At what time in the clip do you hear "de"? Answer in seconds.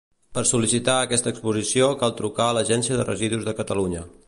3.03-3.09, 3.51-3.57